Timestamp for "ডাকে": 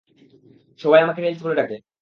1.55-1.75